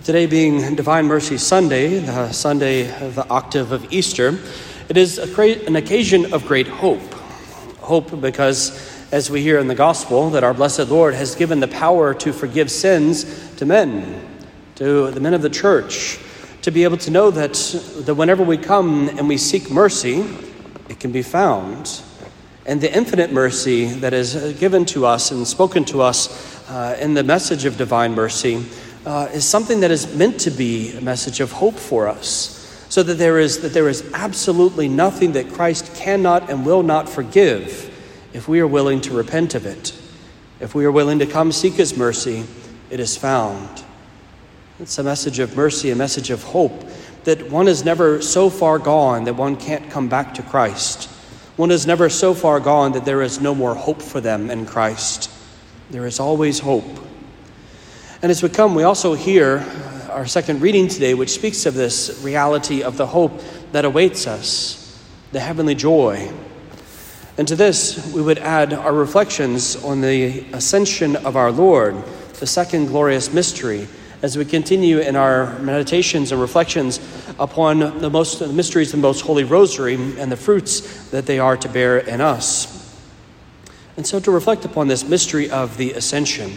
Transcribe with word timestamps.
Today, 0.00 0.24
being 0.24 0.74
Divine 0.74 1.04
Mercy 1.04 1.36
Sunday, 1.36 1.98
the 1.98 2.32
Sunday 2.32 2.90
of 3.06 3.14
the 3.14 3.28
octave 3.28 3.72
of 3.72 3.92
Easter, 3.92 4.38
it 4.88 4.96
is 4.96 5.18
an 5.18 5.76
occasion 5.76 6.32
of 6.32 6.46
great 6.46 6.66
hope. 6.66 7.12
Hope 7.78 8.18
because, 8.20 9.12
as 9.12 9.30
we 9.30 9.42
hear 9.42 9.58
in 9.58 9.68
the 9.68 9.74
Gospel, 9.74 10.30
that 10.30 10.42
our 10.42 10.54
blessed 10.54 10.88
Lord 10.88 11.12
has 11.12 11.34
given 11.34 11.60
the 11.60 11.68
power 11.68 12.14
to 12.14 12.32
forgive 12.32 12.70
sins 12.70 13.54
to 13.58 13.66
men, 13.66 14.26
to 14.76 15.10
the 15.10 15.20
men 15.20 15.34
of 15.34 15.42
the 15.42 15.50
church, 15.50 16.18
to 16.62 16.70
be 16.70 16.84
able 16.84 16.96
to 16.96 17.10
know 17.10 17.30
that, 17.30 17.52
that 18.06 18.14
whenever 18.14 18.42
we 18.42 18.56
come 18.56 19.10
and 19.10 19.28
we 19.28 19.36
seek 19.36 19.70
mercy, 19.70 20.24
it 20.88 21.00
can 21.00 21.12
be 21.12 21.22
found. 21.22 22.00
And 22.64 22.80
the 22.80 22.92
infinite 22.92 23.30
mercy 23.30 23.84
that 23.84 24.14
is 24.14 24.58
given 24.58 24.86
to 24.86 25.04
us 25.04 25.30
and 25.30 25.46
spoken 25.46 25.84
to 25.86 26.00
us 26.00 26.66
uh, 26.70 26.96
in 26.98 27.12
the 27.12 27.22
message 27.22 27.66
of 27.66 27.76
divine 27.76 28.14
mercy 28.14 28.64
uh, 29.04 29.28
is 29.32 29.44
something 29.44 29.80
that 29.80 29.90
is 29.90 30.14
meant 30.14 30.40
to 30.40 30.50
be 30.50 30.96
a 30.96 31.00
message 31.00 31.40
of 31.40 31.52
hope 31.52 31.74
for 31.74 32.08
us. 32.08 32.58
So 32.88 33.02
that 33.02 33.14
there, 33.14 33.38
is, 33.38 33.60
that 33.62 33.72
there 33.72 33.88
is 33.88 34.08
absolutely 34.12 34.86
nothing 34.86 35.32
that 35.32 35.50
Christ 35.50 35.94
cannot 35.94 36.50
and 36.50 36.66
will 36.66 36.82
not 36.82 37.08
forgive 37.08 37.88
if 38.34 38.48
we 38.48 38.60
are 38.60 38.66
willing 38.66 39.00
to 39.02 39.14
repent 39.14 39.54
of 39.54 39.64
it. 39.64 39.98
If 40.60 40.74
we 40.74 40.84
are 40.84 40.92
willing 40.92 41.18
to 41.20 41.26
come 41.26 41.52
seek 41.52 41.74
His 41.74 41.96
mercy, 41.96 42.44
it 42.90 43.00
is 43.00 43.16
found. 43.16 43.82
It's 44.78 44.98
a 44.98 45.02
message 45.02 45.38
of 45.38 45.56
mercy, 45.56 45.90
a 45.90 45.96
message 45.96 46.30
of 46.30 46.42
hope 46.42 46.84
that 47.24 47.50
one 47.50 47.68
is 47.68 47.84
never 47.84 48.20
so 48.20 48.50
far 48.50 48.78
gone 48.78 49.24
that 49.24 49.34
one 49.34 49.56
can't 49.56 49.90
come 49.90 50.08
back 50.08 50.34
to 50.34 50.42
Christ. 50.42 51.08
One 51.56 51.70
is 51.70 51.86
never 51.86 52.08
so 52.08 52.34
far 52.34 52.60
gone 52.60 52.92
that 52.92 53.04
there 53.04 53.22
is 53.22 53.40
no 53.40 53.54
more 53.54 53.74
hope 53.74 54.02
for 54.02 54.20
them 54.20 54.50
in 54.50 54.66
Christ. 54.66 55.30
There 55.90 56.06
is 56.06 56.18
always 56.18 56.58
hope. 56.58 56.84
And 58.22 58.30
as 58.30 58.40
we 58.40 58.48
come, 58.50 58.76
we 58.76 58.84
also 58.84 59.14
hear 59.14 59.66
our 60.08 60.28
second 60.28 60.60
reading 60.60 60.86
today, 60.86 61.12
which 61.12 61.30
speaks 61.30 61.66
of 61.66 61.74
this 61.74 62.20
reality 62.22 62.84
of 62.84 62.96
the 62.96 63.06
hope 63.08 63.32
that 63.72 63.84
awaits 63.84 64.28
us, 64.28 65.02
the 65.32 65.40
heavenly 65.40 65.74
joy. 65.74 66.32
And 67.36 67.48
to 67.48 67.56
this, 67.56 68.12
we 68.12 68.22
would 68.22 68.38
add 68.38 68.74
our 68.74 68.92
reflections 68.92 69.74
on 69.82 70.02
the 70.02 70.44
ascension 70.52 71.16
of 71.16 71.34
our 71.34 71.50
Lord, 71.50 71.96
the 72.34 72.46
second 72.46 72.86
glorious 72.86 73.32
mystery, 73.32 73.88
as 74.22 74.38
we 74.38 74.44
continue 74.44 75.00
in 75.00 75.16
our 75.16 75.58
meditations 75.58 76.30
and 76.30 76.40
reflections 76.40 77.00
upon 77.40 77.98
the 77.98 78.08
most 78.08 78.38
the 78.38 78.46
mysteries 78.46 78.94
of 78.94 79.00
the 79.00 79.08
most 79.08 79.22
holy 79.22 79.42
rosary 79.42 79.94
and 79.94 80.30
the 80.30 80.36
fruits 80.36 81.10
that 81.10 81.26
they 81.26 81.40
are 81.40 81.56
to 81.56 81.68
bear 81.68 81.98
in 81.98 82.20
us. 82.20 82.96
And 83.96 84.06
so 84.06 84.20
to 84.20 84.30
reflect 84.30 84.64
upon 84.64 84.86
this 84.86 85.02
mystery 85.02 85.50
of 85.50 85.76
the 85.76 85.94
ascension. 85.94 86.52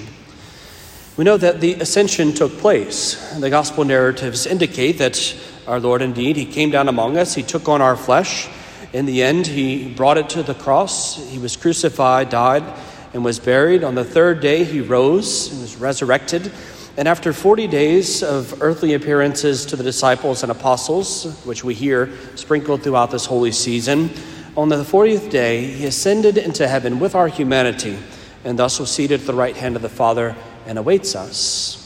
We 1.17 1.23
know 1.23 1.37
that 1.37 1.61
the 1.61 1.75
ascension 1.75 2.33
took 2.33 2.57
place. 2.57 3.15
The 3.39 3.49
gospel 3.49 3.85
narratives 3.85 4.45
indicate 4.45 4.97
that 4.97 5.33
our 5.65 5.79
Lord 5.79 6.01
indeed, 6.01 6.35
He 6.35 6.45
came 6.45 6.71
down 6.71 6.89
among 6.89 7.17
us, 7.17 7.33
He 7.33 7.41
took 7.41 7.69
on 7.69 7.81
our 7.81 7.95
flesh. 7.95 8.49
In 8.91 9.05
the 9.05 9.23
end, 9.23 9.47
He 9.47 9.87
brought 9.87 10.17
it 10.17 10.27
to 10.31 10.43
the 10.43 10.53
cross. 10.53 11.15
He 11.29 11.39
was 11.39 11.55
crucified, 11.55 12.27
died, 12.27 12.65
and 13.13 13.23
was 13.23 13.39
buried. 13.39 13.85
On 13.85 13.95
the 13.95 14.03
third 14.03 14.41
day, 14.41 14.65
He 14.65 14.81
rose 14.81 15.53
and 15.53 15.61
was 15.61 15.77
resurrected. 15.77 16.51
And 16.97 17.07
after 17.07 17.31
40 17.31 17.67
days 17.67 18.21
of 18.21 18.61
earthly 18.61 18.93
appearances 18.93 19.65
to 19.67 19.77
the 19.77 19.83
disciples 19.83 20.43
and 20.43 20.51
apostles, 20.51 21.41
which 21.45 21.63
we 21.63 21.73
hear 21.75 22.09
sprinkled 22.35 22.83
throughout 22.83 23.11
this 23.11 23.25
holy 23.25 23.53
season, 23.53 24.09
on 24.57 24.67
the 24.67 24.83
40th 24.83 25.29
day, 25.29 25.65
He 25.65 25.85
ascended 25.85 26.37
into 26.37 26.67
heaven 26.67 26.99
with 26.99 27.15
our 27.15 27.29
humanity 27.29 27.97
and 28.43 28.59
thus 28.59 28.79
was 28.79 28.91
seated 28.91 29.21
at 29.21 29.25
the 29.25 29.33
right 29.33 29.55
hand 29.55 29.77
of 29.77 29.81
the 29.81 29.89
Father 29.89 30.35
and 30.65 30.77
awaits 30.77 31.15
us. 31.15 31.81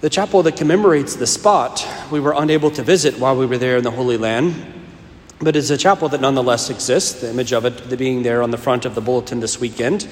The 0.00 0.10
chapel 0.10 0.42
that 0.42 0.56
commemorates 0.56 1.14
the 1.14 1.26
spot 1.26 1.86
we 2.10 2.18
were 2.18 2.34
unable 2.36 2.70
to 2.72 2.82
visit 2.82 3.18
while 3.18 3.36
we 3.36 3.46
were 3.46 3.58
there 3.58 3.76
in 3.76 3.84
the 3.84 3.90
Holy 3.90 4.16
Land, 4.16 4.54
but 5.38 5.54
is 5.54 5.70
a 5.70 5.76
chapel 5.76 6.08
that 6.08 6.20
nonetheless 6.20 6.70
exists, 6.70 7.20
the 7.20 7.30
image 7.30 7.52
of 7.52 7.64
it 7.64 7.98
being 7.98 8.22
there 8.22 8.42
on 8.42 8.50
the 8.50 8.58
front 8.58 8.84
of 8.84 8.94
the 8.94 9.00
bulletin 9.00 9.40
this 9.40 9.60
weekend. 9.60 10.08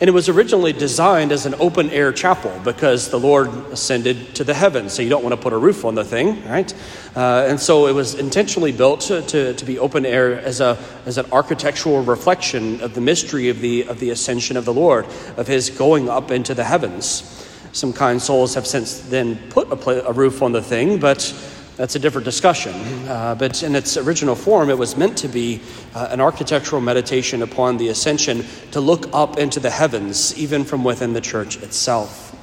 And 0.00 0.06
it 0.06 0.12
was 0.12 0.28
originally 0.28 0.72
designed 0.72 1.32
as 1.32 1.44
an 1.44 1.56
open 1.58 1.90
air 1.90 2.12
chapel 2.12 2.56
because 2.62 3.10
the 3.10 3.18
Lord 3.18 3.48
ascended 3.72 4.32
to 4.36 4.44
the 4.44 4.54
heavens, 4.54 4.92
so 4.92 5.02
you 5.02 5.08
don't 5.08 5.24
want 5.24 5.34
to 5.34 5.40
put 5.40 5.52
a 5.52 5.58
roof 5.58 5.84
on 5.84 5.96
the 5.96 6.04
thing, 6.04 6.44
right? 6.48 6.72
Uh, 7.16 7.46
and 7.48 7.58
so 7.58 7.88
it 7.88 7.92
was 7.92 8.14
intentionally 8.14 8.70
built 8.70 9.00
to, 9.02 9.22
to, 9.22 9.54
to, 9.54 9.64
be 9.64 9.76
open 9.80 10.06
air 10.06 10.38
as, 10.38 10.60
a, 10.60 10.78
as 11.04 11.18
an 11.18 11.26
architectural 11.32 12.04
reflection 12.04 12.80
of 12.80 12.94
the 12.94 13.00
mystery 13.00 13.48
of 13.48 13.60
the, 13.60 13.88
of 13.88 13.98
the 13.98 14.10
ascension 14.10 14.56
of 14.56 14.64
the 14.64 14.72
Lord, 14.72 15.04
of 15.36 15.48
his 15.48 15.68
going 15.68 16.08
up 16.08 16.30
into 16.30 16.54
the 16.54 16.64
heavens. 16.64 17.44
Some 17.72 17.92
kind 17.92 18.22
souls 18.22 18.54
have 18.54 18.68
since 18.68 19.00
then 19.00 19.36
put 19.50 19.68
a, 19.68 20.06
a 20.06 20.12
roof 20.12 20.42
on 20.42 20.52
the 20.52 20.62
thing, 20.62 21.00
but 21.00 21.34
that's 21.78 21.94
a 21.94 21.98
different 22.00 22.24
discussion. 22.24 22.74
Uh, 23.06 23.36
but 23.36 23.62
in 23.62 23.76
its 23.76 23.96
original 23.96 24.34
form, 24.34 24.68
it 24.68 24.76
was 24.76 24.96
meant 24.96 25.16
to 25.18 25.28
be 25.28 25.60
uh, 25.94 26.08
an 26.10 26.20
architectural 26.20 26.82
meditation 26.82 27.40
upon 27.40 27.76
the 27.76 27.88
ascension 27.88 28.44
to 28.72 28.80
look 28.80 29.08
up 29.12 29.38
into 29.38 29.60
the 29.60 29.70
heavens, 29.70 30.36
even 30.36 30.64
from 30.64 30.82
within 30.82 31.12
the 31.12 31.20
church 31.20 31.56
itself. 31.62 32.34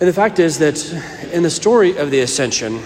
And 0.00 0.08
the 0.08 0.12
fact 0.12 0.40
is 0.40 0.58
that 0.58 0.82
in 1.32 1.44
the 1.44 1.50
story 1.50 1.96
of 1.96 2.10
the 2.10 2.20
ascension 2.20 2.82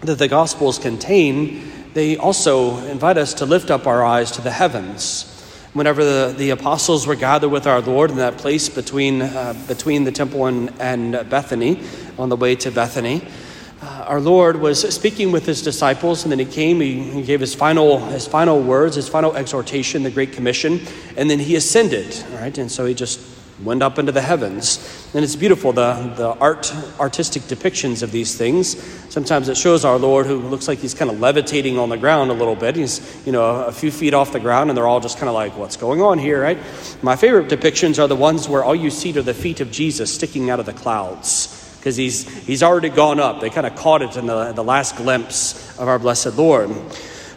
that 0.00 0.18
the 0.18 0.26
Gospels 0.26 0.76
contain, 0.76 1.92
they 1.94 2.16
also 2.16 2.78
invite 2.86 3.16
us 3.16 3.34
to 3.34 3.46
lift 3.46 3.70
up 3.70 3.86
our 3.86 4.04
eyes 4.04 4.32
to 4.32 4.42
the 4.42 4.50
heavens. 4.50 5.36
Whenever 5.72 6.02
the, 6.02 6.34
the 6.36 6.50
apostles 6.50 7.06
were 7.06 7.14
gathered 7.14 7.50
with 7.50 7.68
our 7.68 7.80
Lord 7.80 8.10
in 8.10 8.16
that 8.16 8.38
place 8.38 8.68
between, 8.68 9.22
uh, 9.22 9.54
between 9.68 10.02
the 10.02 10.10
temple 10.10 10.46
and, 10.46 10.72
and 10.80 11.12
Bethany, 11.30 11.80
on 12.18 12.28
the 12.28 12.36
way 12.36 12.56
to 12.56 12.72
Bethany, 12.72 13.22
our 14.08 14.20
Lord 14.20 14.56
was 14.56 14.80
speaking 14.94 15.32
with 15.32 15.44
his 15.44 15.60
disciples, 15.60 16.24
and 16.24 16.32
then 16.32 16.38
he 16.38 16.46
came, 16.46 16.80
he, 16.80 17.02
he, 17.02 17.22
gave 17.22 17.40
his 17.40 17.54
final, 17.54 17.98
his 18.06 18.26
final 18.26 18.58
words, 18.58 18.96
his 18.96 19.06
final 19.06 19.36
exhortation, 19.36 20.02
the 20.02 20.10
Great 20.10 20.32
Commission, 20.32 20.80
and 21.18 21.28
then 21.28 21.38
he 21.38 21.56
ascended, 21.56 22.24
right? 22.32 22.56
And 22.56 22.72
so 22.72 22.86
he 22.86 22.94
just 22.94 23.20
went 23.62 23.82
up 23.82 23.98
into 23.98 24.10
the 24.10 24.22
heavens. 24.22 25.10
And 25.14 25.22
it's 25.22 25.36
beautiful, 25.36 25.72
the, 25.72 25.92
the 26.16 26.28
art, 26.40 26.72
artistic 26.98 27.42
depictions 27.42 28.02
of 28.02 28.10
these 28.10 28.34
things. 28.34 28.80
Sometimes 29.12 29.50
it 29.50 29.58
shows 29.58 29.84
our 29.84 29.98
Lord 29.98 30.24
who 30.24 30.38
looks 30.38 30.68
like 30.68 30.78
he's 30.78 30.94
kind 30.94 31.10
of 31.10 31.20
levitating 31.20 31.78
on 31.78 31.90
the 31.90 31.98
ground 31.98 32.30
a 32.30 32.34
little 32.34 32.56
bit. 32.56 32.76
He's, 32.76 33.26
you 33.26 33.32
know, 33.32 33.64
a 33.64 33.72
few 33.72 33.90
feet 33.90 34.14
off 34.14 34.32
the 34.32 34.40
ground, 34.40 34.70
and 34.70 34.76
they're 34.76 34.86
all 34.86 35.00
just 35.00 35.18
kind 35.18 35.28
of 35.28 35.34
like, 35.34 35.54
what's 35.58 35.76
going 35.76 36.00
on 36.00 36.18
here, 36.18 36.40
right? 36.40 36.58
My 37.02 37.16
favorite 37.16 37.48
depictions 37.48 38.02
are 38.02 38.08
the 38.08 38.16
ones 38.16 38.48
where 38.48 38.64
all 38.64 38.76
you 38.76 38.90
see 38.90 39.16
are 39.18 39.22
the 39.22 39.34
feet 39.34 39.60
of 39.60 39.70
Jesus 39.70 40.14
sticking 40.14 40.48
out 40.48 40.60
of 40.60 40.66
the 40.66 40.72
clouds 40.72 41.57
because 41.78 41.96
he's, 41.96 42.28
he's 42.46 42.62
already 42.62 42.88
gone 42.88 43.20
up. 43.20 43.40
They 43.40 43.50
kind 43.50 43.66
of 43.66 43.76
caught 43.76 44.02
it 44.02 44.16
in 44.16 44.26
the, 44.26 44.52
the 44.52 44.64
last 44.64 44.96
glimpse 44.96 45.78
of 45.78 45.88
our 45.88 45.98
blessed 45.98 46.36
Lord. 46.36 46.70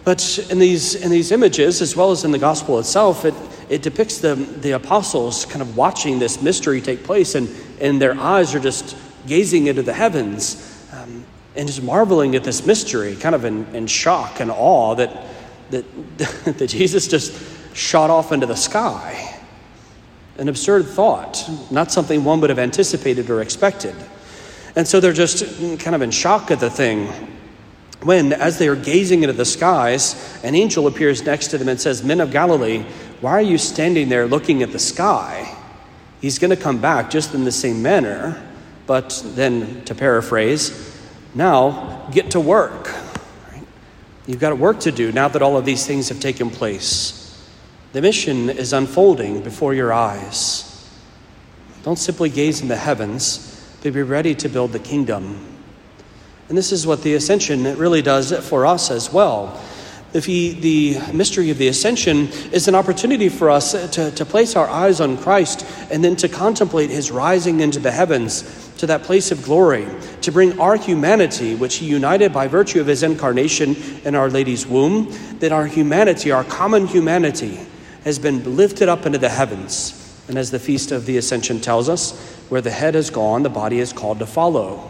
But 0.03 0.47
in 0.49 0.57
these, 0.57 0.95
in 0.95 1.11
these 1.11 1.31
images, 1.31 1.81
as 1.81 1.95
well 1.95 2.11
as 2.11 2.23
in 2.23 2.31
the 2.31 2.39
gospel 2.39 2.79
itself, 2.79 3.23
it, 3.23 3.35
it 3.69 3.83
depicts 3.83 4.17
the, 4.17 4.35
the 4.35 4.71
apostles 4.71 5.45
kind 5.45 5.61
of 5.61 5.77
watching 5.77 6.17
this 6.17 6.41
mystery 6.41 6.81
take 6.81 7.03
place, 7.03 7.35
and, 7.35 7.49
and 7.79 8.01
their 8.01 8.19
eyes 8.19 8.55
are 8.55 8.59
just 8.59 8.97
gazing 9.27 9.67
into 9.67 9.83
the 9.83 9.93
heavens 9.93 10.87
um, 10.91 11.23
and 11.55 11.67
just 11.67 11.83
marveling 11.83 12.35
at 12.35 12.43
this 12.43 12.65
mystery, 12.65 13.15
kind 13.15 13.35
of 13.35 13.45
in, 13.45 13.63
in 13.75 13.85
shock 13.85 14.39
and 14.39 14.49
awe 14.49 14.95
that, 14.95 15.23
that, 15.69 15.85
that 16.57 16.67
Jesus 16.67 17.07
just 17.07 17.39
shot 17.75 18.09
off 18.09 18.31
into 18.31 18.47
the 18.47 18.55
sky. 18.55 19.39
An 20.37 20.49
absurd 20.49 20.87
thought, 20.87 21.47
not 21.69 21.91
something 21.91 22.23
one 22.23 22.41
would 22.41 22.49
have 22.49 22.57
anticipated 22.57 23.29
or 23.29 23.41
expected. 23.41 23.95
And 24.75 24.87
so 24.87 24.99
they're 24.99 25.13
just 25.13 25.43
kind 25.79 25.95
of 25.95 26.01
in 26.01 26.11
shock 26.11 26.51
at 26.51 26.59
the 26.59 26.69
thing. 26.69 27.07
When, 28.03 28.33
as 28.33 28.57
they 28.57 28.67
are 28.67 28.75
gazing 28.75 29.23
into 29.23 29.33
the 29.33 29.45
skies, 29.45 30.39
an 30.43 30.55
angel 30.55 30.87
appears 30.87 31.23
next 31.23 31.49
to 31.49 31.57
them 31.57 31.69
and 31.69 31.79
says, 31.79 32.03
Men 32.03 32.19
of 32.19 32.31
Galilee, 32.31 32.83
why 33.19 33.33
are 33.33 33.41
you 33.41 33.57
standing 33.57 34.09
there 34.09 34.25
looking 34.25 34.63
at 34.63 34.71
the 34.71 34.79
sky? 34.79 35.55
He's 36.19 36.39
going 36.39 36.49
to 36.49 36.61
come 36.61 36.79
back 36.79 37.09
just 37.11 37.33
in 37.33 37.43
the 37.43 37.51
same 37.51 37.81
manner, 37.81 38.41
but 38.87 39.21
then, 39.35 39.83
to 39.85 39.93
paraphrase, 39.93 40.97
now 41.35 42.07
get 42.11 42.31
to 42.31 42.39
work. 42.39 42.89
You've 44.25 44.39
got 44.39 44.57
work 44.57 44.79
to 44.81 44.91
do 44.91 45.11
now 45.11 45.27
that 45.27 45.41
all 45.41 45.57
of 45.57 45.65
these 45.65 45.85
things 45.85 46.09
have 46.09 46.19
taken 46.19 46.49
place. 46.49 47.17
The 47.93 48.01
mission 48.01 48.49
is 48.49 48.73
unfolding 48.73 49.41
before 49.41 49.73
your 49.73 49.91
eyes. 49.91 50.67
Don't 51.83 51.97
simply 51.97 52.29
gaze 52.29 52.61
in 52.61 52.67
the 52.67 52.75
heavens 52.75 53.50
to 53.81 53.91
be 53.91 54.01
ready 54.01 54.35
to 54.35 54.49
build 54.49 54.71
the 54.71 54.79
kingdom. 54.79 55.47
And 56.49 56.57
this 56.57 56.71
is 56.71 56.85
what 56.85 57.01
the 57.03 57.13
ascension 57.13 57.63
really 57.77 58.01
does 58.01 58.31
for 58.47 58.65
us 58.65 58.91
as 58.91 59.11
well. 59.11 59.61
If 60.13 60.25
he, 60.25 60.51
the 60.51 61.13
mystery 61.13 61.49
of 61.51 61.57
the 61.57 61.69
ascension 61.69 62.27
is 62.51 62.67
an 62.67 62.75
opportunity 62.75 63.29
for 63.29 63.49
us 63.49 63.71
to, 63.91 64.11
to 64.11 64.25
place 64.25 64.57
our 64.57 64.67
eyes 64.67 64.99
on 64.99 65.17
Christ 65.17 65.65
and 65.89 66.03
then 66.03 66.17
to 66.17 66.27
contemplate 66.27 66.89
his 66.89 67.11
rising 67.11 67.61
into 67.61 67.79
the 67.79 67.91
heavens 67.91 68.69
to 68.79 68.87
that 68.87 69.03
place 69.03 69.31
of 69.31 69.43
glory, 69.43 69.87
to 70.21 70.31
bring 70.31 70.59
our 70.59 70.75
humanity, 70.75 71.55
which 71.55 71.75
he 71.75 71.85
united 71.85 72.33
by 72.33 72.47
virtue 72.47 72.81
of 72.81 72.87
his 72.87 73.03
incarnation 73.03 73.75
in 74.03 74.15
Our 74.15 74.29
Lady's 74.29 74.67
womb, 74.67 75.15
that 75.39 75.51
our 75.51 75.67
humanity, 75.67 76.31
our 76.31 76.43
common 76.43 76.87
humanity, 76.87 77.59
has 78.03 78.19
been 78.19 78.57
lifted 78.57 78.89
up 78.89 79.05
into 79.05 79.19
the 79.19 79.29
heavens. 79.29 80.00
And 80.31 80.37
as 80.37 80.49
the 80.49 80.59
feast 80.59 80.93
of 80.93 81.05
the 81.05 81.17
ascension 81.17 81.59
tells 81.59 81.89
us, 81.89 82.17
where 82.47 82.61
the 82.61 82.71
head 82.71 82.95
has 82.95 83.09
gone, 83.09 83.43
the 83.43 83.49
body 83.49 83.79
is 83.79 83.91
called 83.91 84.19
to 84.19 84.25
follow. 84.25 84.89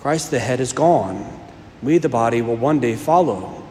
Christ, 0.00 0.30
the 0.30 0.38
head, 0.38 0.60
is 0.60 0.74
gone. 0.74 1.40
We, 1.82 1.96
the 1.96 2.10
body, 2.10 2.42
will 2.42 2.56
one 2.56 2.78
day 2.78 2.94
follow. 2.94 3.62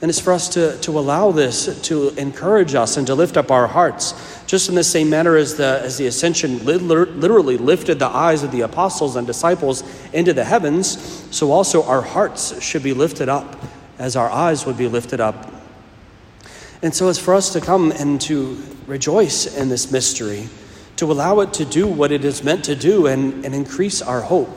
And 0.00 0.08
it's 0.08 0.20
for 0.20 0.32
us 0.32 0.48
to, 0.50 0.78
to 0.82 0.96
allow 0.96 1.32
this 1.32 1.82
to 1.88 2.10
encourage 2.10 2.76
us 2.76 2.96
and 2.96 3.04
to 3.08 3.16
lift 3.16 3.36
up 3.36 3.50
our 3.50 3.66
hearts, 3.66 4.44
just 4.46 4.68
in 4.68 4.76
the 4.76 4.84
same 4.84 5.10
manner 5.10 5.34
as 5.34 5.56
the, 5.56 5.80
as 5.82 5.98
the 5.98 6.06
ascension 6.06 6.64
literally 6.64 7.56
lifted 7.56 7.98
the 7.98 8.06
eyes 8.06 8.44
of 8.44 8.52
the 8.52 8.60
apostles 8.60 9.16
and 9.16 9.26
disciples 9.26 9.82
into 10.12 10.32
the 10.32 10.44
heavens, 10.44 11.26
so 11.34 11.50
also 11.50 11.82
our 11.82 12.02
hearts 12.02 12.62
should 12.62 12.84
be 12.84 12.92
lifted 12.92 13.28
up 13.28 13.60
as 13.98 14.14
our 14.14 14.30
eyes 14.30 14.66
would 14.66 14.78
be 14.78 14.86
lifted 14.86 15.18
up. 15.18 15.55
And 16.82 16.94
so 16.94 17.08
it's 17.08 17.18
for 17.18 17.34
us 17.34 17.52
to 17.52 17.60
come 17.60 17.90
and 17.92 18.20
to 18.22 18.62
rejoice 18.86 19.56
in 19.56 19.68
this 19.68 19.90
mystery, 19.90 20.48
to 20.96 21.10
allow 21.10 21.40
it 21.40 21.52
to 21.54 21.64
do 21.64 21.86
what 21.86 22.12
it 22.12 22.24
is 22.24 22.44
meant 22.44 22.64
to 22.64 22.76
do 22.76 23.06
and, 23.06 23.44
and 23.44 23.54
increase 23.54 24.02
our 24.02 24.20
hope. 24.20 24.50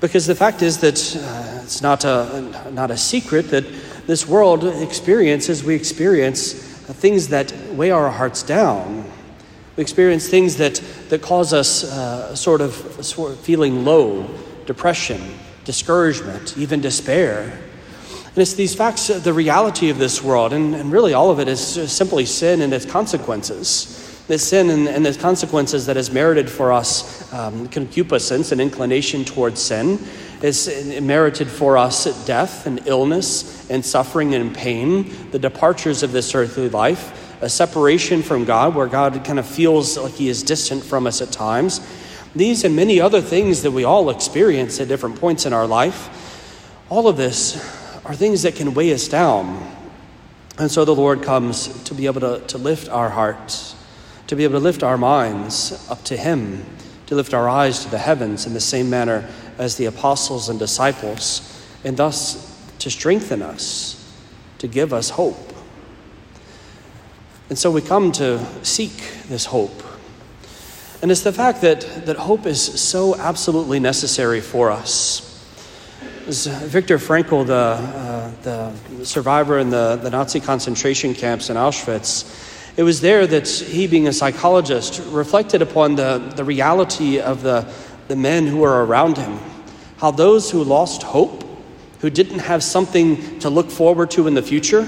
Because 0.00 0.26
the 0.26 0.34
fact 0.34 0.62
is 0.62 0.78
that 0.78 1.16
uh, 1.16 1.62
it's 1.64 1.82
not 1.82 2.04
a, 2.04 2.70
not 2.72 2.90
a 2.90 2.96
secret 2.96 3.50
that 3.50 3.64
this 4.06 4.26
world 4.26 4.64
experiences, 4.64 5.62
we 5.62 5.74
experience 5.74 6.52
things 6.52 7.28
that 7.28 7.52
weigh 7.72 7.90
our 7.90 8.10
hearts 8.10 8.42
down. 8.42 9.04
We 9.76 9.82
experience 9.82 10.28
things 10.28 10.56
that, 10.56 10.76
that 11.10 11.20
cause 11.20 11.52
us 11.52 11.84
uh, 11.84 12.34
sort, 12.34 12.60
of, 12.60 12.72
sort 13.04 13.32
of 13.32 13.40
feeling 13.40 13.84
low, 13.84 14.28
depression, 14.66 15.20
discouragement, 15.64 16.56
even 16.56 16.80
despair. 16.80 17.58
And 18.38 18.42
it's 18.42 18.54
these 18.54 18.72
facts, 18.72 19.10
uh, 19.10 19.18
the 19.18 19.32
reality 19.32 19.90
of 19.90 19.98
this 19.98 20.22
world, 20.22 20.52
and, 20.52 20.72
and 20.72 20.92
really 20.92 21.12
all 21.12 21.32
of 21.32 21.40
it 21.40 21.48
is 21.48 21.76
uh, 21.76 21.88
simply 21.88 22.24
sin 22.24 22.60
and 22.60 22.72
its 22.72 22.86
consequences. 22.86 24.22
This 24.28 24.46
sin 24.46 24.70
and, 24.70 24.86
and 24.86 25.04
its 25.04 25.16
consequences 25.16 25.86
that 25.86 25.96
has 25.96 26.12
merited 26.12 26.48
for 26.48 26.72
us 26.72 27.32
um, 27.32 27.66
concupiscence 27.66 28.52
and 28.52 28.60
inclination 28.60 29.24
towards 29.24 29.60
sin, 29.60 29.98
is 30.40 30.68
uh, 30.68 31.00
merited 31.00 31.48
for 31.48 31.76
us 31.76 32.04
death 32.26 32.64
and 32.68 32.86
illness 32.86 33.68
and 33.70 33.84
suffering 33.84 34.36
and 34.36 34.54
pain, 34.54 35.12
the 35.32 35.38
departures 35.40 36.04
of 36.04 36.12
this 36.12 36.32
earthly 36.32 36.68
life, 36.68 37.42
a 37.42 37.48
separation 37.48 38.22
from 38.22 38.44
God 38.44 38.72
where 38.72 38.86
God 38.86 39.20
kind 39.24 39.40
of 39.40 39.46
feels 39.46 39.98
like 39.98 40.14
He 40.14 40.28
is 40.28 40.44
distant 40.44 40.84
from 40.84 41.08
us 41.08 41.20
at 41.20 41.32
times. 41.32 41.80
These 42.36 42.62
and 42.62 42.76
many 42.76 43.00
other 43.00 43.20
things 43.20 43.62
that 43.62 43.72
we 43.72 43.82
all 43.82 44.10
experience 44.10 44.80
at 44.80 44.86
different 44.86 45.18
points 45.18 45.44
in 45.44 45.52
our 45.52 45.66
life, 45.66 46.86
all 46.88 47.08
of 47.08 47.16
this 47.16 47.87
are 48.08 48.14
things 48.14 48.42
that 48.42 48.56
can 48.56 48.72
weigh 48.72 48.92
us 48.92 49.06
down. 49.06 49.70
And 50.58 50.70
so 50.70 50.84
the 50.86 50.94
Lord 50.94 51.22
comes 51.22 51.84
to 51.84 51.94
be 51.94 52.06
able 52.06 52.22
to, 52.22 52.40
to 52.46 52.58
lift 52.58 52.88
our 52.88 53.10
hearts, 53.10 53.76
to 54.28 54.34
be 54.34 54.44
able 54.44 54.54
to 54.54 54.60
lift 54.60 54.82
our 54.82 54.96
minds 54.96 55.86
up 55.90 56.02
to 56.04 56.16
Him, 56.16 56.64
to 57.06 57.14
lift 57.14 57.34
our 57.34 57.48
eyes 57.48 57.84
to 57.84 57.90
the 57.90 57.98
heavens 57.98 58.46
in 58.46 58.54
the 58.54 58.60
same 58.60 58.88
manner 58.88 59.28
as 59.58 59.76
the 59.76 59.84
apostles 59.84 60.48
and 60.48 60.58
disciples, 60.58 61.62
and 61.84 61.96
thus 61.98 62.58
to 62.78 62.90
strengthen 62.90 63.42
us, 63.42 63.94
to 64.56 64.66
give 64.66 64.94
us 64.94 65.10
hope. 65.10 65.36
And 67.50 67.58
so 67.58 67.70
we 67.70 67.82
come 67.82 68.10
to 68.12 68.44
seek 68.64 68.96
this 69.28 69.44
hope. 69.44 69.82
And 71.02 71.10
it's 71.10 71.22
the 71.22 71.32
fact 71.32 71.60
that, 71.60 72.06
that 72.06 72.16
hope 72.16 72.46
is 72.46 72.60
so 72.80 73.14
absolutely 73.16 73.80
necessary 73.80 74.40
for 74.40 74.70
us. 74.70 75.27
As 76.28 76.46
Viktor 76.46 76.98
Frankl, 76.98 77.46
the, 77.46 77.54
uh, 77.54 78.30
the 78.42 79.06
survivor 79.06 79.58
in 79.58 79.70
the, 79.70 79.98
the 80.02 80.10
Nazi 80.10 80.40
concentration 80.40 81.14
camps 81.14 81.48
in 81.48 81.56
Auschwitz, 81.56 82.76
it 82.76 82.82
was 82.82 83.00
there 83.00 83.26
that 83.26 83.48
he, 83.48 83.86
being 83.86 84.08
a 84.08 84.12
psychologist, 84.12 85.00
reflected 85.06 85.62
upon 85.62 85.96
the, 85.96 86.18
the 86.36 86.44
reality 86.44 87.18
of 87.18 87.42
the, 87.42 87.66
the 88.08 88.16
men 88.16 88.46
who 88.46 88.58
were 88.58 88.84
around 88.84 89.16
him. 89.16 89.38
How 89.96 90.10
those 90.10 90.50
who 90.50 90.62
lost 90.64 91.02
hope, 91.02 91.44
who 92.00 92.10
didn't 92.10 92.40
have 92.40 92.62
something 92.62 93.38
to 93.38 93.48
look 93.48 93.70
forward 93.70 94.10
to 94.10 94.26
in 94.26 94.34
the 94.34 94.42
future, 94.42 94.86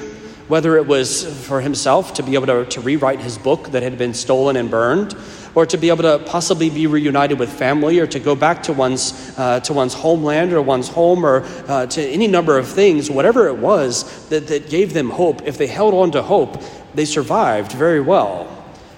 whether 0.51 0.77
it 0.77 0.85
was 0.85 1.25
for 1.47 1.61
himself 1.61 2.13
to 2.13 2.25
be 2.25 2.35
able 2.35 2.47
to, 2.47 2.67
to 2.67 2.81
rewrite 2.81 3.21
his 3.21 3.39
book 3.39 3.69
that 3.71 3.85
had 3.85 3.97
been 3.97 4.13
stolen 4.13 4.57
and 4.57 4.69
burned, 4.69 5.17
or 5.55 5.65
to 5.65 5.79
be 5.79 5.89
able 5.91 6.03
to 6.03 6.19
possibly 6.27 6.69
be 6.69 6.89
reunited 6.89 7.39
with 7.39 7.49
family, 7.49 8.01
or 8.01 8.07
to 8.09 8.19
go 8.19 8.35
back 8.35 8.61
to 8.65 8.73
one's, 8.73 9.33
uh, 9.39 9.61
to 9.61 9.73
one's 9.73 9.95
homeland 9.95 10.53
or 10.53 10.61
one's 10.61 10.89
home, 10.89 11.25
or 11.25 11.45
uh, 11.69 11.87
to 11.87 12.03
any 12.03 12.27
number 12.27 12.59
of 12.59 12.67
things, 12.67 13.09
whatever 13.09 13.47
it 13.47 13.59
was 13.59 14.29
that, 14.29 14.49
that 14.49 14.69
gave 14.69 14.93
them 14.93 15.09
hope, 15.11 15.41
if 15.43 15.57
they 15.57 15.69
held 15.69 15.95
on 15.95 16.11
to 16.11 16.21
hope, 16.21 16.61
they 16.95 17.05
survived 17.05 17.71
very 17.71 18.01
well. 18.01 18.49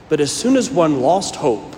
But 0.08 0.20
as 0.20 0.32
soon 0.32 0.56
as 0.56 0.70
one 0.70 1.02
lost 1.02 1.37
hope, 1.37 1.76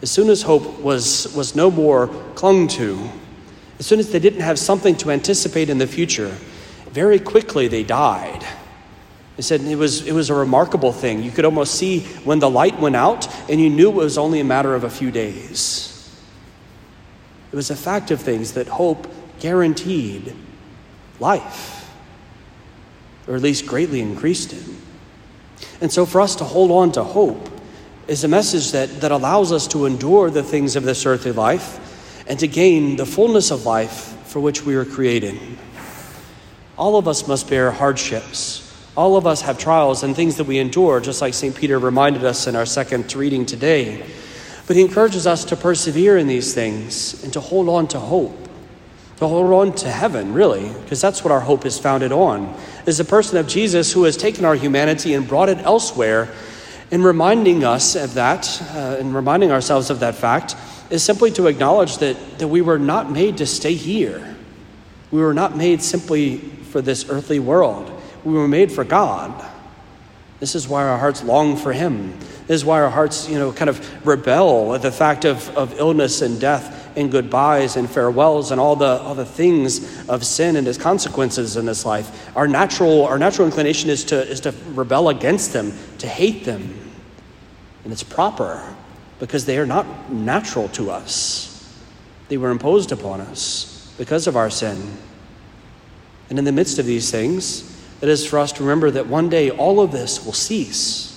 as 0.00 0.12
soon 0.12 0.30
as 0.30 0.42
hope 0.42 0.78
was, 0.78 1.34
was 1.34 1.56
no 1.56 1.72
more 1.72 2.06
clung 2.36 2.68
to, 2.68 3.10
as 3.80 3.86
soon 3.86 3.98
as 3.98 4.12
they 4.12 4.20
didn't 4.20 4.42
have 4.42 4.60
something 4.60 4.94
to 4.98 5.10
anticipate 5.10 5.70
in 5.70 5.78
the 5.78 5.88
future, 5.88 6.36
very 6.92 7.18
quickly 7.18 7.66
they 7.66 7.82
died. 7.82 8.46
They 9.36 9.42
said 9.42 9.60
it 9.60 9.76
was, 9.76 10.06
it 10.06 10.12
was 10.12 10.30
a 10.30 10.34
remarkable 10.34 10.92
thing. 10.92 11.22
You 11.22 11.30
could 11.30 11.44
almost 11.44 11.74
see 11.74 12.00
when 12.24 12.38
the 12.38 12.48
light 12.48 12.78
went 12.80 12.96
out, 12.96 13.28
and 13.50 13.60
you 13.60 13.68
knew 13.68 13.90
it 13.90 13.94
was 13.94 14.16
only 14.16 14.40
a 14.40 14.44
matter 14.44 14.74
of 14.74 14.84
a 14.84 14.90
few 14.90 15.10
days. 15.10 15.92
It 17.52 17.56
was 17.56 17.70
a 17.70 17.76
fact 17.76 18.10
of 18.10 18.20
things 18.20 18.52
that 18.52 18.66
hope 18.66 19.06
guaranteed 19.38 20.34
life, 21.20 21.90
or 23.28 23.36
at 23.36 23.42
least 23.42 23.66
greatly 23.66 24.00
increased 24.00 24.54
it. 24.54 24.64
And 25.80 25.92
so, 25.92 26.06
for 26.06 26.20
us 26.20 26.36
to 26.36 26.44
hold 26.44 26.70
on 26.70 26.92
to 26.92 27.04
hope 27.04 27.50
is 28.08 28.24
a 28.24 28.28
message 28.28 28.72
that, 28.72 29.00
that 29.00 29.10
allows 29.10 29.52
us 29.52 29.66
to 29.68 29.84
endure 29.84 30.30
the 30.30 30.42
things 30.42 30.76
of 30.76 30.84
this 30.84 31.04
earthly 31.04 31.32
life 31.32 32.24
and 32.28 32.38
to 32.38 32.48
gain 32.48 32.96
the 32.96 33.06
fullness 33.06 33.50
of 33.50 33.66
life 33.66 34.16
for 34.26 34.40
which 34.40 34.64
we 34.64 34.76
were 34.76 34.84
created. 34.84 35.38
All 36.78 36.96
of 36.96 37.08
us 37.08 37.26
must 37.26 37.48
bear 37.48 37.70
hardships. 37.70 38.65
All 38.96 39.16
of 39.16 39.26
us 39.26 39.42
have 39.42 39.58
trials 39.58 40.02
and 40.02 40.16
things 40.16 40.36
that 40.36 40.44
we 40.44 40.58
endure, 40.58 41.00
just 41.00 41.20
like 41.20 41.34
St. 41.34 41.54
Peter 41.54 41.78
reminded 41.78 42.24
us 42.24 42.46
in 42.46 42.56
our 42.56 42.64
second 42.64 43.14
reading 43.14 43.44
today. 43.44 44.04
But 44.66 44.76
he 44.76 44.82
encourages 44.82 45.26
us 45.26 45.44
to 45.46 45.56
persevere 45.56 46.16
in 46.16 46.26
these 46.26 46.54
things 46.54 47.22
and 47.22 47.32
to 47.34 47.40
hold 47.40 47.68
on 47.68 47.88
to 47.88 48.00
hope, 48.00 48.48
to 49.18 49.28
hold 49.28 49.52
on 49.52 49.76
to 49.76 49.90
heaven, 49.90 50.32
really, 50.32 50.70
because 50.82 51.00
that's 51.00 51.22
what 51.22 51.30
our 51.30 51.40
hope 51.40 51.66
is 51.66 51.78
founded 51.78 52.10
on, 52.10 52.58
is 52.86 52.96
the 52.96 53.04
person 53.04 53.36
of 53.36 53.46
Jesus 53.46 53.92
who 53.92 54.04
has 54.04 54.16
taken 54.16 54.44
our 54.46 54.54
humanity 54.54 55.12
and 55.12 55.28
brought 55.28 55.50
it 55.50 55.58
elsewhere 55.58 56.32
and 56.90 57.04
reminding 57.04 57.64
us 57.64 57.96
of 57.96 58.14
that, 58.14 58.62
uh, 58.74 58.96
and 58.98 59.14
reminding 59.14 59.50
ourselves 59.50 59.90
of 59.90 60.00
that 60.00 60.14
fact, 60.14 60.56
is 60.88 61.02
simply 61.02 61.30
to 61.32 61.48
acknowledge 61.48 61.98
that, 61.98 62.38
that 62.38 62.48
we 62.48 62.62
were 62.62 62.78
not 62.78 63.10
made 63.10 63.36
to 63.38 63.46
stay 63.46 63.74
here. 63.74 64.36
We 65.10 65.20
were 65.20 65.34
not 65.34 65.56
made 65.56 65.82
simply 65.82 66.38
for 66.38 66.80
this 66.80 67.10
earthly 67.10 67.40
world. 67.40 67.92
We 68.26 68.32
were 68.32 68.48
made 68.48 68.72
for 68.72 68.82
God. 68.82 69.48
This 70.40 70.56
is 70.56 70.66
why 70.66 70.82
our 70.82 70.98
hearts 70.98 71.22
long 71.22 71.56
for 71.56 71.72
Him. 71.72 72.18
This 72.48 72.56
is 72.56 72.64
why 72.64 72.82
our 72.82 72.90
hearts, 72.90 73.28
you 73.28 73.38
know, 73.38 73.52
kind 73.52 73.70
of 73.70 74.04
rebel 74.04 74.74
at 74.74 74.82
the 74.82 74.90
fact 74.90 75.24
of, 75.24 75.48
of 75.56 75.78
illness 75.78 76.22
and 76.22 76.40
death 76.40 76.90
and 76.96 77.12
goodbyes 77.12 77.76
and 77.76 77.88
farewells 77.88 78.50
and 78.50 78.60
all 78.60 78.74
the, 78.74 79.00
all 79.02 79.14
the 79.14 79.24
things 79.24 80.08
of 80.08 80.26
sin 80.26 80.56
and 80.56 80.66
its 80.66 80.76
consequences 80.76 81.56
in 81.56 81.66
this 81.66 81.86
life. 81.86 82.36
Our 82.36 82.48
natural, 82.48 83.04
our 83.04 83.16
natural 83.16 83.46
inclination 83.46 83.90
is 83.90 84.04
to, 84.06 84.28
is 84.28 84.40
to 84.40 84.52
rebel 84.70 85.08
against 85.08 85.52
them, 85.52 85.72
to 85.98 86.08
hate 86.08 86.44
them. 86.44 86.76
And 87.84 87.92
it's 87.92 88.02
proper 88.02 88.74
because 89.20 89.46
they 89.46 89.56
are 89.56 89.66
not 89.66 90.10
natural 90.10 90.68
to 90.70 90.90
us. 90.90 91.72
They 92.26 92.38
were 92.38 92.50
imposed 92.50 92.90
upon 92.90 93.20
us 93.20 93.94
because 93.98 94.26
of 94.26 94.36
our 94.36 94.50
sin. 94.50 94.96
And 96.28 96.40
in 96.40 96.44
the 96.44 96.50
midst 96.50 96.80
of 96.80 96.86
these 96.86 97.12
things, 97.12 97.75
it 98.00 98.08
is 98.08 98.26
for 98.26 98.38
us 98.38 98.52
to 98.52 98.62
remember 98.62 98.90
that 98.90 99.06
one 99.06 99.28
day 99.28 99.50
all 99.50 99.80
of 99.80 99.92
this 99.92 100.24
will 100.24 100.32
cease. 100.32 101.12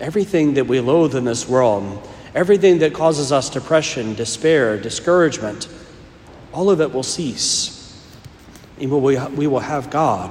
Everything 0.00 0.54
that 0.54 0.66
we 0.66 0.80
loathe 0.80 1.14
in 1.14 1.24
this 1.24 1.48
world, 1.48 2.06
everything 2.34 2.78
that 2.78 2.92
causes 2.92 3.32
us 3.32 3.48
depression, 3.48 4.14
despair, 4.14 4.78
discouragement, 4.78 5.68
all 6.52 6.70
of 6.70 6.80
it 6.80 6.92
will 6.92 7.02
cease. 7.02 7.72
And 8.78 8.90
we 8.90 9.46
will 9.46 9.58
have 9.60 9.90
God. 9.90 10.30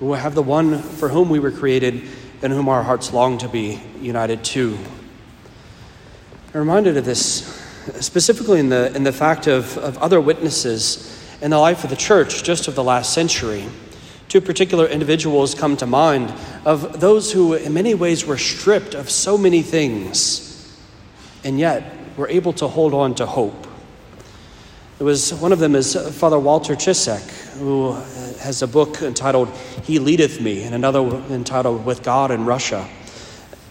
We 0.00 0.08
will 0.08 0.14
have 0.14 0.34
the 0.34 0.42
one 0.42 0.82
for 0.82 1.08
whom 1.08 1.28
we 1.28 1.38
were 1.38 1.52
created 1.52 2.02
and 2.42 2.52
whom 2.52 2.68
our 2.68 2.82
hearts 2.82 3.12
long 3.12 3.38
to 3.38 3.48
be 3.48 3.80
united 4.00 4.44
to. 4.44 4.78
I'm 6.52 6.60
reminded 6.60 6.96
of 6.96 7.04
this 7.04 7.62
specifically 8.00 8.60
in 8.60 8.68
the, 8.68 8.94
in 8.96 9.04
the 9.04 9.12
fact 9.12 9.46
of, 9.46 9.76
of 9.78 9.98
other 9.98 10.20
witnesses 10.20 11.12
in 11.40 11.50
the 11.50 11.58
life 11.58 11.84
of 11.84 11.90
the 11.90 11.96
church 11.96 12.42
just 12.42 12.66
of 12.66 12.74
the 12.74 12.82
last 12.82 13.12
century. 13.12 13.66
Two 14.36 14.42
particular 14.42 14.84
individuals 14.86 15.54
come 15.54 15.78
to 15.78 15.86
mind 15.86 16.30
of 16.66 17.00
those 17.00 17.32
who, 17.32 17.54
in 17.54 17.72
many 17.72 17.94
ways, 17.94 18.26
were 18.26 18.36
stripped 18.36 18.92
of 18.92 19.08
so 19.08 19.38
many 19.38 19.62
things 19.62 20.76
and 21.42 21.58
yet 21.58 21.96
were 22.18 22.28
able 22.28 22.52
to 22.52 22.68
hold 22.68 22.92
on 22.92 23.14
to 23.14 23.24
hope. 23.24 23.66
It 25.00 25.04
was 25.04 25.32
one 25.32 25.52
of 25.52 25.58
them 25.58 25.74
is 25.74 25.96
Father 26.18 26.38
Walter 26.38 26.74
Ciszek, 26.74 27.56
who 27.58 27.92
has 28.40 28.60
a 28.60 28.66
book 28.66 29.00
entitled 29.00 29.48
He 29.84 29.98
Leadeth 29.98 30.38
Me, 30.38 30.64
and 30.64 30.74
another 30.74 31.00
entitled 31.30 31.86
With 31.86 32.02
God 32.02 32.30
in 32.30 32.44
Russia. 32.44 32.86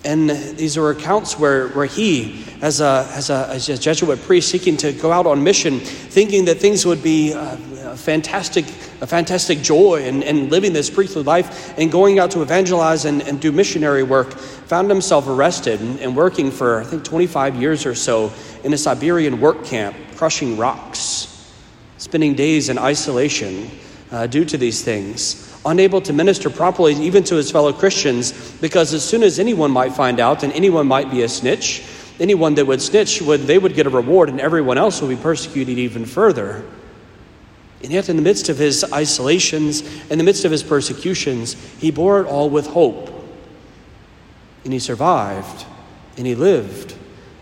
And 0.03 0.31
these 0.31 0.77
are 0.77 0.89
accounts 0.89 1.38
where, 1.38 1.67
where 1.69 1.86
he, 1.86 2.43
as 2.63 2.81
a, 2.81 3.07
as, 3.12 3.29
a, 3.29 3.50
as 3.50 3.69
a 3.69 3.77
Jesuit 3.77 4.19
priest 4.24 4.50
seeking 4.50 4.77
to 4.77 4.93
go 4.93 5.12
out 5.12 5.27
on 5.27 5.43
mission, 5.43 5.79
thinking 5.79 6.45
that 6.45 6.57
things 6.57 6.88
would 6.88 7.03
be 7.03 7.36
uh, 7.36 7.55
fantastic, 7.97 8.65
a 9.01 9.07
fantastic 9.07 9.61
joy 9.61 10.03
and, 10.07 10.23
and 10.23 10.51
living 10.51 10.73
this 10.73 10.89
priestly 10.89 11.23
life 11.23 11.77
and 11.77 11.91
going 11.91 12.19
out 12.19 12.31
to 12.31 12.41
evangelize 12.41 13.05
and, 13.05 13.21
and 13.23 13.39
do 13.39 13.51
missionary 13.51 14.03
work, 14.03 14.33
found 14.33 14.89
himself 14.89 15.27
arrested 15.27 15.81
and, 15.81 15.99
and 15.99 16.15
working 16.15 16.51
for, 16.51 16.81
I 16.81 16.83
think, 16.83 17.03
25 17.03 17.55
years 17.55 17.85
or 17.85 17.95
so 17.95 18.31
in 18.63 18.73
a 18.73 18.77
Siberian 18.77 19.39
work 19.39 19.63
camp, 19.65 19.95
crushing 20.15 20.57
rocks, 20.57 21.53
spending 21.97 22.35
days 22.35 22.69
in 22.69 22.77
isolation 22.77 23.69
uh, 24.11 24.27
due 24.27 24.45
to 24.45 24.57
these 24.57 24.83
things 24.83 25.51
unable 25.65 25.99
to 25.99 26.13
minister 26.13 26.49
properly 26.49 26.93
even 26.93 27.23
to 27.23 27.35
his 27.35 27.51
fellow 27.51 27.73
Christians 27.73 28.51
because 28.61 28.93
as 28.93 29.03
soon 29.03 29.23
as 29.23 29.39
anyone 29.39 29.71
might 29.71 29.93
find 29.93 30.19
out 30.19 30.43
and 30.43 30.53
anyone 30.53 30.87
might 30.87 31.09
be 31.09 31.23
a 31.23 31.29
snitch, 31.29 31.83
anyone 32.19 32.53
that 32.55 32.65
would 32.65 32.81
snitch 32.81 33.21
would 33.21 33.41
they 33.41 33.57
would 33.57 33.73
get 33.73 33.87
a 33.87 33.89
reward 33.89 34.29
and 34.29 34.39
everyone 34.39 34.77
else 34.77 35.01
would 35.01 35.09
be 35.09 35.21
persecuted 35.21 35.77
even 35.77 36.05
further. 36.05 36.63
And 37.84 37.91
yet 37.91 38.10
in 38.10 38.15
the 38.15 38.22
midst 38.22 38.50
of 38.50 38.58
his 38.58 38.84
isolations, 38.91 39.82
in 40.10 40.17
the 40.17 40.24
midst 40.24 40.46
of 40.46 40.51
his 40.51 40.63
persecutions, 40.63 41.53
he 41.79 41.91
bore 41.91 42.22
it 42.22 42.27
all 42.27 42.50
with 42.50 42.67
hope. 42.67 43.12
And 44.63 44.74
he 44.74 44.79
survived 44.79 45.65
and 46.17 46.25
he 46.25 46.36
lived. 46.36 46.96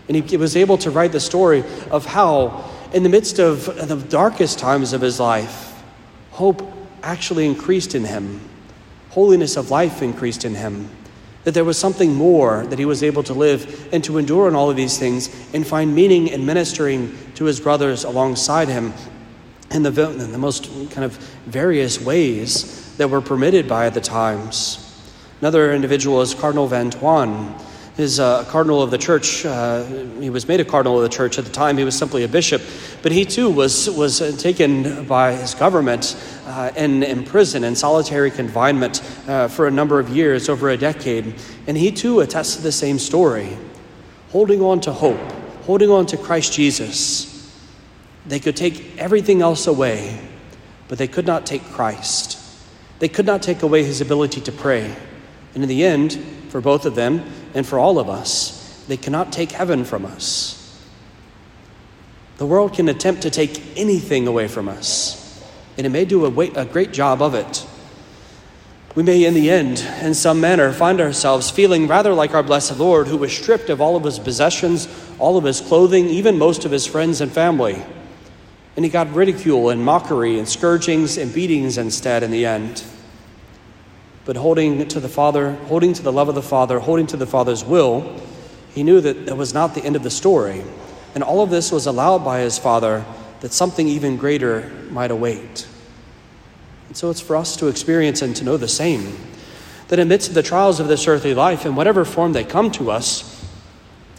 And 0.08 0.16
he 0.28 0.36
was 0.36 0.56
able 0.56 0.76
to 0.78 0.90
write 0.90 1.12
the 1.12 1.20
story 1.20 1.64
of 1.90 2.04
how, 2.04 2.70
in 2.92 3.02
the 3.02 3.08
midst 3.08 3.38
of 3.38 3.64
the 3.88 3.96
darkest 3.96 4.58
times 4.58 4.92
of 4.92 5.00
his 5.00 5.18
life, 5.18 5.82
hope 6.30 6.62
actually 7.02 7.46
increased 7.46 7.94
in 7.94 8.04
him. 8.04 8.40
Holiness 9.10 9.56
of 9.56 9.70
life 9.70 10.02
increased 10.02 10.44
in 10.44 10.54
him. 10.54 10.90
That 11.44 11.54
there 11.54 11.64
was 11.64 11.78
something 11.78 12.14
more 12.14 12.66
that 12.66 12.78
he 12.78 12.84
was 12.84 13.02
able 13.02 13.22
to 13.24 13.34
live 13.34 13.88
and 13.92 14.02
to 14.04 14.18
endure 14.18 14.48
in 14.48 14.54
all 14.54 14.70
of 14.70 14.76
these 14.76 14.98
things 14.98 15.30
and 15.54 15.66
find 15.66 15.94
meaning 15.94 16.28
in 16.28 16.44
ministering 16.44 17.16
to 17.36 17.44
his 17.44 17.60
brothers 17.60 18.04
alongside 18.04 18.68
him 18.68 18.92
in 19.74 19.82
the, 19.82 19.90
the 19.90 20.38
most 20.38 20.64
kind 20.90 21.04
of 21.04 21.16
various 21.44 22.00
ways 22.00 22.96
that 22.96 23.08
were 23.08 23.20
permitted 23.20 23.68
by 23.68 23.90
the 23.90 24.00
times. 24.00 24.80
Another 25.40 25.74
individual 25.74 26.22
is 26.22 26.32
Cardinal 26.32 26.66
Van 26.66 26.90
Thuan 26.90 27.60
He's 27.96 28.18
a 28.18 28.44
cardinal 28.48 28.82
of 28.82 28.90
the 28.90 28.98
church. 28.98 29.46
Uh, 29.46 29.84
he 30.18 30.28
was 30.28 30.48
made 30.48 30.58
a 30.58 30.64
cardinal 30.64 30.96
of 30.96 31.04
the 31.04 31.16
church 31.16 31.38
at 31.38 31.44
the 31.44 31.52
time. 31.52 31.78
He 31.78 31.84
was 31.84 31.96
simply 31.96 32.24
a 32.24 32.28
bishop, 32.28 32.60
but 33.02 33.12
he 33.12 33.24
too 33.24 33.48
was 33.48 33.88
was 33.88 34.18
taken 34.36 35.04
by 35.04 35.34
his 35.34 35.54
government 35.54 36.16
uh, 36.46 36.72
and 36.74 37.04
imprisoned 37.04 37.64
in 37.64 37.76
solitary 37.76 38.32
confinement 38.32 39.00
uh, 39.28 39.46
for 39.46 39.68
a 39.68 39.70
number 39.70 40.00
of 40.00 40.08
years, 40.08 40.48
over 40.48 40.70
a 40.70 40.76
decade. 40.76 41.36
And 41.68 41.76
he 41.76 41.92
too 41.92 42.18
attests 42.18 42.56
to 42.56 42.62
the 42.62 42.72
same 42.72 42.98
story, 42.98 43.56
holding 44.30 44.60
on 44.60 44.80
to 44.80 44.92
hope, 44.92 45.20
holding 45.62 45.90
on 45.90 46.04
to 46.06 46.16
Christ 46.16 46.52
Jesus. 46.52 47.33
They 48.26 48.40
could 48.40 48.56
take 48.56 48.98
everything 48.98 49.42
else 49.42 49.66
away, 49.66 50.20
but 50.88 50.98
they 50.98 51.08
could 51.08 51.26
not 51.26 51.46
take 51.46 51.62
Christ. 51.64 52.38
They 52.98 53.08
could 53.08 53.26
not 53.26 53.42
take 53.42 53.62
away 53.62 53.84
his 53.84 54.00
ability 54.00 54.40
to 54.42 54.52
pray. 54.52 54.94
And 55.54 55.62
in 55.62 55.68
the 55.68 55.84
end, 55.84 56.14
for 56.48 56.60
both 56.60 56.86
of 56.86 56.94
them, 56.94 57.24
and 57.54 57.66
for 57.66 57.78
all 57.78 57.98
of 57.98 58.08
us. 58.08 58.84
They 58.88 58.96
cannot 58.96 59.32
take 59.32 59.52
heaven 59.52 59.84
from 59.84 60.04
us. 60.04 60.60
The 62.36 62.46
world 62.46 62.74
can 62.74 62.88
attempt 62.88 63.22
to 63.22 63.30
take 63.30 63.76
anything 63.76 64.26
away 64.26 64.48
from 64.48 64.68
us, 64.68 65.42
and 65.76 65.86
it 65.86 65.90
may 65.90 66.04
do 66.04 66.24
a, 66.26 66.50
a 66.60 66.64
great 66.64 66.92
job 66.92 67.22
of 67.22 67.34
it. 67.34 67.66
We 68.94 69.02
may, 69.02 69.24
in 69.24 69.34
the 69.34 69.50
end, 69.50 69.80
in 70.02 70.14
some 70.14 70.40
manner, 70.40 70.72
find 70.72 71.00
ourselves 71.00 71.50
feeling 71.50 71.88
rather 71.88 72.12
like 72.12 72.34
our 72.34 72.42
blessed 72.42 72.78
Lord, 72.78 73.08
who 73.08 73.16
was 73.16 73.36
stripped 73.36 73.70
of 73.70 73.80
all 73.80 73.96
of 73.96 74.04
his 74.04 74.18
possessions, 74.18 74.88
all 75.18 75.36
of 75.36 75.44
his 75.44 75.60
clothing, 75.60 76.06
even 76.06 76.38
most 76.38 76.64
of 76.64 76.70
his 76.70 76.86
friends 76.86 77.20
and 77.20 77.32
family. 77.32 77.82
And 78.76 78.84
he 78.84 78.90
got 78.90 79.12
ridicule 79.14 79.70
and 79.70 79.84
mockery 79.84 80.38
and 80.38 80.48
scourgings 80.48 81.16
and 81.16 81.32
beatings 81.32 81.78
instead 81.78 82.22
in 82.22 82.30
the 82.30 82.44
end 82.44 82.82
but 84.24 84.36
holding 84.36 84.88
to 84.88 85.00
the 85.00 85.08
Father, 85.08 85.52
holding 85.66 85.92
to 85.92 86.02
the 86.02 86.12
love 86.12 86.28
of 86.28 86.34
the 86.34 86.42
Father, 86.42 86.78
holding 86.78 87.06
to 87.08 87.16
the 87.16 87.26
Father's 87.26 87.64
will, 87.64 88.20
he 88.74 88.82
knew 88.82 89.00
that 89.00 89.26
that 89.26 89.36
was 89.36 89.52
not 89.52 89.74
the 89.74 89.84
end 89.84 89.96
of 89.96 90.02
the 90.02 90.10
story. 90.10 90.62
And 91.14 91.22
all 91.22 91.42
of 91.42 91.50
this 91.50 91.70
was 91.70 91.86
allowed 91.86 92.24
by 92.24 92.40
his 92.40 92.58
Father 92.58 93.04
that 93.40 93.52
something 93.52 93.86
even 93.86 94.16
greater 94.16 94.70
might 94.90 95.10
await. 95.10 95.68
And 96.88 96.96
so 96.96 97.10
it's 97.10 97.20
for 97.20 97.36
us 97.36 97.56
to 97.56 97.68
experience 97.68 98.22
and 98.22 98.34
to 98.36 98.44
know 98.44 98.56
the 98.56 98.68
same 98.68 99.16
that 99.88 99.98
amidst 99.98 100.32
the 100.32 100.42
trials 100.42 100.80
of 100.80 100.88
this 100.88 101.06
earthly 101.06 101.34
life, 101.34 101.66
in 101.66 101.76
whatever 101.76 102.06
form 102.06 102.32
they 102.32 102.42
come 102.42 102.70
to 102.70 102.90
us, 102.90 103.46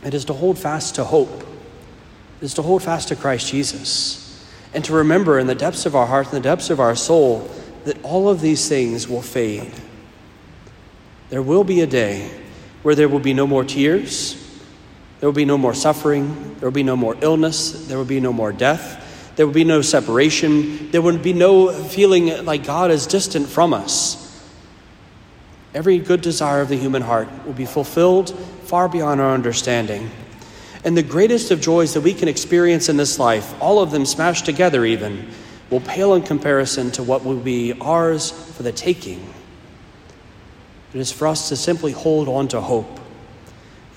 it 0.04 0.14
is 0.14 0.24
to 0.26 0.34
hold 0.34 0.60
fast 0.60 0.94
to 0.96 1.04
hope, 1.04 1.42
it 2.40 2.46
is 2.46 2.54
to 2.54 2.62
hold 2.62 2.84
fast 2.84 3.08
to 3.08 3.16
Christ 3.16 3.50
Jesus, 3.50 4.25
and 4.76 4.86
to 4.86 4.94
remember 4.94 5.40
in 5.40 5.48
the 5.48 5.56
depths 5.56 5.88
of 5.88 5.96
our 5.96 6.06
heart, 6.06 6.28
in 6.28 6.34
the 6.34 6.40
depths 6.40 6.70
of 6.70 6.80
our 6.80 6.96
soul, 6.96 7.50
that 7.86 7.98
all 8.04 8.30
of 8.30 8.42
these 8.42 8.70
things 8.70 9.08
will 9.08 9.22
fade 9.24 9.72
there 11.30 11.42
will 11.42 11.64
be 11.64 11.82
a 11.82 11.88
day 11.88 12.30
where 12.84 12.96
there 12.96 13.10
will 13.10 13.20
be 13.20 13.34
no 13.34 13.48
more 13.48 13.64
tears, 13.64 14.36
there 15.20 15.28
will 15.28 15.36
be 15.36 15.46
no 15.46 15.58
more 15.58 15.74
suffering, 15.74 16.56
there 16.60 16.70
will 16.70 16.76
be 16.76 16.84
no 16.84 16.96
more 16.96 17.18
illness, 17.22 17.88
there 17.88 17.98
will 17.98 18.06
be 18.06 18.20
no 18.20 18.32
more 18.32 18.52
death, 18.52 19.34
there 19.36 19.46
will 19.46 19.54
be 19.54 19.64
no 19.64 19.82
separation, 19.82 20.92
there 20.92 21.02
will 21.02 21.18
be 21.18 21.34
no 21.34 21.72
feeling 21.72 22.46
like 22.46 22.64
God 22.64 22.92
is 22.92 23.08
distant 23.08 23.48
from 23.48 23.74
us. 23.74 24.22
Every 25.74 25.98
good 25.98 26.22
desire 26.22 26.62
of 26.62 26.70
the 26.70 26.78
human 26.78 27.02
heart 27.02 27.28
will 27.46 27.54
be 27.54 27.66
fulfilled 27.66 28.30
far 28.64 28.88
beyond 28.88 29.20
our 29.20 29.34
understanding. 29.34 30.10
And 30.86 30.96
the 30.96 31.04
greatest 31.04 31.52
of 31.52 31.60
joys 31.60 31.94
that 31.96 32.02
we 32.02 32.14
can 32.14 32.30
experience 32.30 32.88
in 32.88 32.96
this 32.96 33.20
life, 33.20 33.54
all 33.62 33.80
of 33.80 33.92
them 33.92 34.06
smashed 34.06 34.46
together 34.46 34.86
even, 34.86 35.28
will 35.70 35.82
pale 35.82 36.14
in 36.14 36.22
comparison 36.22 36.92
to 36.92 37.04
what 37.04 37.26
will 37.26 37.40
be 37.40 37.74
ours 37.82 38.32
for 38.32 38.64
the 38.64 38.72
taking 38.72 39.34
it 40.96 41.02
is 41.02 41.12
for 41.12 41.28
us 41.28 41.50
to 41.50 41.58
simply 41.58 41.92
hold 41.92 42.30
on 42.30 42.48
to 42.48 42.62
hope. 42.62 43.02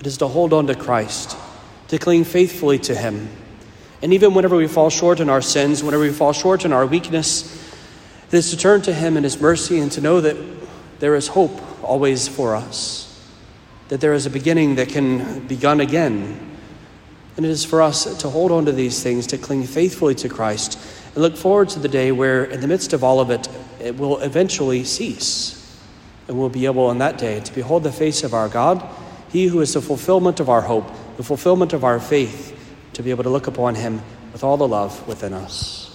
It 0.01 0.07
is 0.07 0.17
to 0.17 0.27
hold 0.27 0.51
on 0.51 0.67
to 0.67 0.75
Christ, 0.75 1.37
to 1.87 1.97
cling 1.97 2.25
faithfully 2.25 2.77
to 2.79 2.93
Him. 2.93 3.29
And 4.01 4.11
even 4.13 4.33
whenever 4.33 4.57
we 4.57 4.67
fall 4.67 4.89
short 4.89 5.21
in 5.21 5.29
our 5.29 5.41
sins, 5.41 5.81
whenever 5.81 6.03
we 6.03 6.11
fall 6.11 6.33
short 6.33 6.65
in 6.65 6.73
our 6.73 6.85
weakness, 6.85 7.55
it 8.27 8.33
is 8.33 8.51
to 8.51 8.57
turn 8.57 8.81
to 8.81 8.93
Him 8.93 9.15
in 9.15 9.23
His 9.23 9.39
mercy 9.39 9.79
and 9.79 9.89
to 9.93 10.01
know 10.01 10.19
that 10.19 10.35
there 10.99 11.15
is 11.15 11.29
hope 11.29 11.57
always 11.81 12.27
for 12.27 12.53
us, 12.53 13.25
that 13.87 14.01
there 14.01 14.13
is 14.13 14.25
a 14.25 14.29
beginning 14.29 14.75
that 14.75 14.89
can 14.89 15.39
be 15.47 15.55
begun 15.55 15.79
again. 15.79 16.58
And 17.37 17.45
it 17.45 17.49
is 17.49 17.63
for 17.63 17.81
us 17.81 18.17
to 18.17 18.29
hold 18.29 18.51
on 18.51 18.65
to 18.65 18.71
these 18.71 19.01
things, 19.01 19.27
to 19.27 19.37
cling 19.37 19.63
faithfully 19.63 20.15
to 20.15 20.29
Christ, 20.29 20.79
and 21.13 21.23
look 21.23 21.37
forward 21.37 21.69
to 21.69 21.79
the 21.79 21.87
day 21.87 22.11
where, 22.11 22.43
in 22.43 22.61
the 22.61 22.67
midst 22.67 22.93
of 22.93 23.03
all 23.03 23.19
of 23.19 23.29
it, 23.29 23.47
it 23.79 23.97
will 23.97 24.19
eventually 24.19 24.83
cease 24.83 25.59
and 26.29 26.37
we'll 26.37 26.47
be 26.47 26.67
able 26.67 26.85
on 26.85 26.99
that 26.99 27.17
day 27.17 27.39
to 27.39 27.53
behold 27.55 27.81
the 27.81 27.91
face 27.91 28.23
of 28.23 28.35
our 28.35 28.47
God, 28.47 28.87
He 29.29 29.47
who 29.47 29.61
is 29.61 29.73
the 29.73 29.81
fulfillment 29.81 30.39
of 30.39 30.47
our 30.47 30.61
hope, 30.61 30.87
the 31.17 31.23
fulfillment 31.23 31.73
of 31.73 31.83
our 31.83 31.99
faith, 31.99 32.55
to 32.93 33.01
be 33.01 33.09
able 33.09 33.23
to 33.23 33.31
look 33.31 33.47
upon 33.47 33.73
Him 33.73 33.99
with 34.31 34.43
all 34.43 34.55
the 34.55 34.67
love 34.67 35.05
within 35.07 35.33
us. 35.33 35.88